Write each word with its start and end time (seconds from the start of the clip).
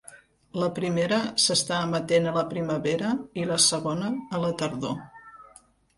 La 0.61 0.67
primera 0.77 1.17
s'està 1.43 1.77
emetent 1.89 2.29
a 2.31 2.33
la 2.37 2.45
primavera 2.53 3.11
i 3.43 3.45
la 3.51 3.61
segona 3.67 4.11
a 4.37 4.41
la 4.47 4.51
tardor. 4.63 4.99